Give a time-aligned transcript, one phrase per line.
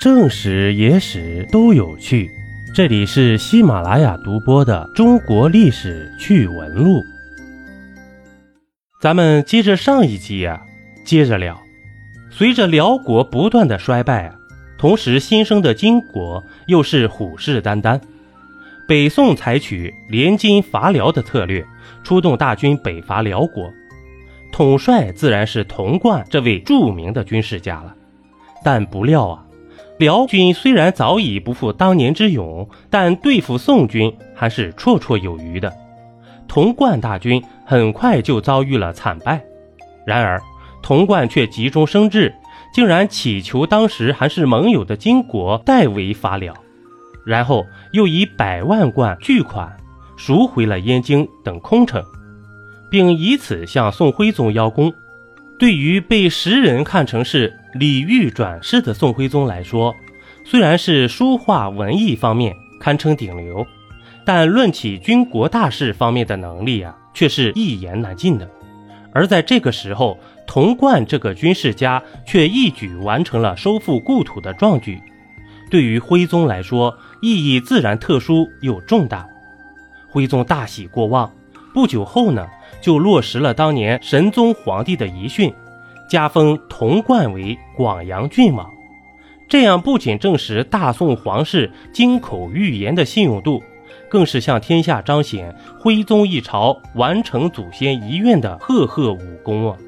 [0.00, 2.30] 正史、野史都有趣。
[2.74, 7.00] 这里是喜马拉雅独播的《中国历史趣闻录》。
[9.02, 10.62] 咱们接着上一集呀，
[11.04, 11.60] 接着聊。
[12.30, 14.32] 随着辽国不断的衰败，
[14.78, 18.00] 同时新生的金国又是虎视眈眈。
[18.88, 21.62] 北宋采取联金伐辽的策略，
[22.02, 23.70] 出动大军北伐辽国，
[24.50, 27.94] 统帅自然是童贯这位著名的军事家了。
[28.64, 29.44] 但不料啊。
[30.00, 35.70] 辽军虽然早已不复当年之勇，但对付宋军还是绰绰有余的。
[36.48, 39.44] 童贯大军很快就遭遇了惨败。
[40.06, 40.40] 然而，
[40.80, 42.34] 童贯却急中生智，
[42.72, 46.54] 竟然祈求当时还是盟友的金国代为伐辽，
[47.26, 49.76] 然后又以百万贯巨款
[50.16, 52.02] 赎回了燕京等空城，
[52.90, 54.90] 并以此向宋徽宗邀功。
[55.58, 59.94] 对于被时人看成是李煜转世的宋徽宗来说，
[60.44, 63.64] 虽然是书画文艺方面堪称顶流，
[64.24, 68.48] 但论起军国大事方面的能力啊，却是一言难尽的。
[69.12, 75.00] 而在这个时候，童贯这个军事家却一举完成了收复故土的壮举，
[75.70, 79.28] 对于徽宗来说，意义自然特殊又重大。
[80.08, 81.32] 徽宗大喜过望，
[81.72, 82.46] 不久后呢。
[82.80, 85.52] 就落实了当年神宗皇帝的遗训，
[86.10, 88.68] 加封童贯为广阳郡王。
[89.48, 93.62] 这样不仅证实大宋皇室金口玉言的信用度，
[94.08, 99.78] 更是向天下彰显徽宗一朝完成祖先遗愿的赫赫武功啊！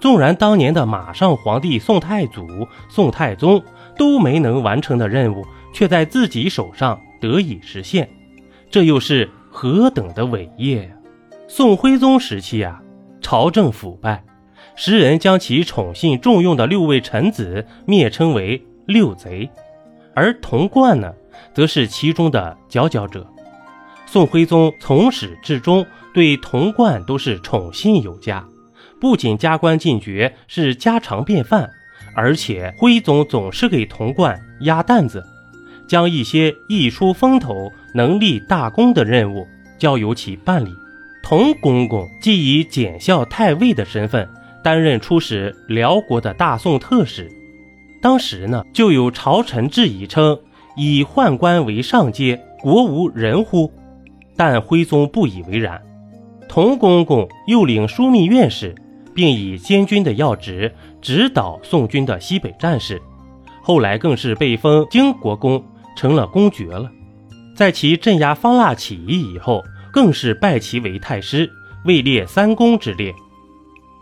[0.00, 2.46] 纵然当年的马上皇帝宋太祖、
[2.88, 3.62] 宋太宗
[3.96, 8.08] 都没能完成的任务，却在自己手上得以实现，
[8.70, 10.90] 这又是何等的伟业呀！
[11.48, 12.80] 宋徽宗时期啊，
[13.20, 14.22] 朝政腐败，
[14.80, 19.50] 时人将其宠信重用的六位臣子蔑称为六贼，
[20.14, 21.12] 而童贯呢，
[21.52, 23.26] 则是其中的佼佼者。
[24.06, 25.84] 宋徽宗从始至终
[26.14, 28.46] 对童贯都是宠信有加，
[29.00, 31.68] 不仅加官进爵是家常便饭，
[32.14, 35.26] 而且徽宗总是给童贯压担子，
[35.88, 39.44] 将一些一出风头、能立大功的任务
[39.76, 40.70] 交由其办理。
[41.20, 44.26] 童公公既以检校太尉的身份
[44.68, 47.32] 担任出使辽国的大宋特使，
[48.02, 50.38] 当时呢就有朝臣质疑称
[50.76, 53.72] ：“以宦官为上阶，国无人乎？”
[54.36, 55.80] 但徽宗不以为然。
[56.50, 58.74] 童公公又领枢密院使，
[59.14, 60.70] 并以监军的要职
[61.00, 63.00] 指导宋军的西北战事，
[63.62, 65.64] 后来更是被封京国公，
[65.96, 66.90] 成了公爵了。
[67.56, 69.64] 在其镇压方腊起义以后。
[69.90, 71.50] 更是拜其为太师，
[71.86, 73.14] 位列三公之列。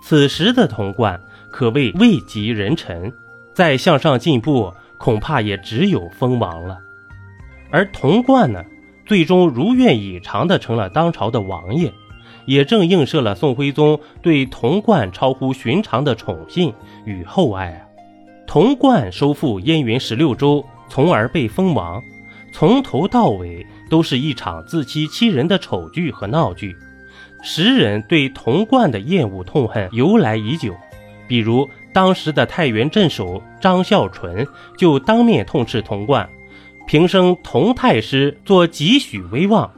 [0.08, 3.12] 此时的童贯可谓位极人臣，
[3.52, 6.78] 再向上进步，恐怕也只有封王了。
[7.72, 8.62] 而童贯呢，
[9.04, 11.92] 最终如愿以偿的成了当朝的王爷，
[12.44, 16.72] 也正映射了宋徽宗对童贯超乎寻常的宠信
[17.04, 17.82] 与厚爱啊。
[18.46, 22.00] 童贯收复燕云十六州，从而被封王。
[22.52, 26.76] 从头到尾都是一场自欺欺人的丑剧和闹剧，
[27.48, 30.74] 时人对童贯的厌恶痛恨由来已久。
[31.28, 34.44] 比如当时的太原镇守张孝纯
[34.76, 36.28] 就当面痛斥童贯，
[36.88, 39.70] 平生童太师作几许威望，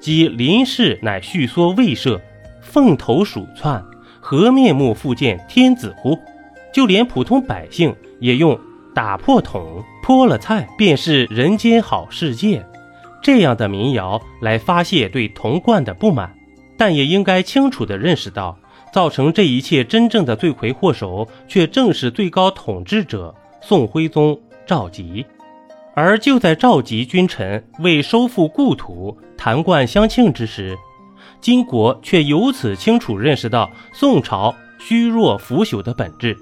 [0.00, 2.20] 及林氏乃续缩未设，
[2.60, 3.84] 凤头鼠窜，
[4.20, 6.18] 何面目复见天子乎？
[6.74, 8.58] 就连普通百姓也用。
[8.94, 12.66] 打破桶泼了菜，便是人间好世界。
[13.22, 16.34] 这样的民谣来发泄对童贯的不满，
[16.82, 18.58] 但也应该清楚地认识到，
[18.92, 25.24] 造成这一切真正的罪魁祸首，却正是最高统治者宋徽宗赵佶。
[25.94, 30.76] 而就在赵佶君臣为收复故土弹冠相庆之时，
[31.40, 36.36] 金国却由此清楚认识到宋朝虚弱腐朽的本质。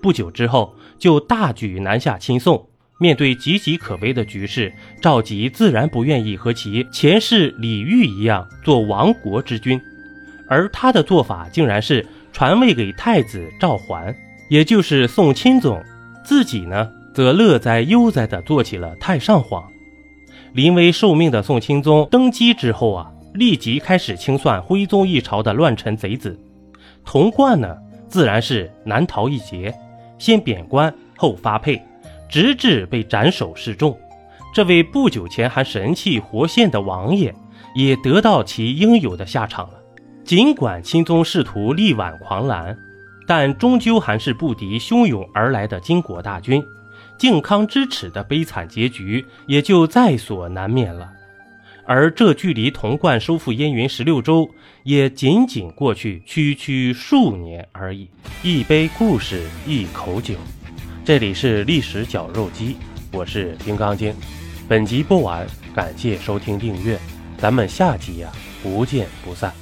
[0.00, 0.74] 不久之后。
[0.96, 2.68] 就大举南下侵宋，
[3.04, 9.78] 面对岌岌可危的局势，赵佶自然不愿意和其前世李煜一样做亡国之君，
[10.48, 14.16] 而他的做法竟然是传位给太子赵桓，
[14.48, 15.84] 也就是宋钦宗，
[16.24, 19.62] 自己呢则乐哉悠哉地做起了太上皇。
[20.54, 26.40] 临危受命的宋钦宗登基之后啊，立即开始清算徽宗一朝的乱臣贼子，
[27.04, 27.76] 童贯呢
[28.08, 29.74] 自然是难逃一劫。
[30.18, 31.82] 先贬官后发配，
[32.34, 33.96] 直至被斩首示众。
[34.52, 37.32] 这位不久前还神气活现的王爷，
[37.76, 39.74] 也得到其应有的下场了。
[40.24, 42.76] 尽管钦宗试图力挽狂澜，
[43.24, 46.60] 但终究还是不敌汹涌而来的金国大军。
[47.16, 51.08] 靖康之耻的悲惨结局也就在所难免了。
[51.86, 54.50] 而这距离童贯收复燕云十六州，
[54.82, 58.10] 也仅仅过去区区数年而已。
[58.42, 60.34] 一杯故事，一口酒，
[61.04, 62.78] 这里是历史绞肉机，
[63.12, 64.14] 我是金刚经。
[64.66, 66.98] 本集播完，感谢收听订阅，
[67.36, 69.52] 咱们下集呀，不见不散。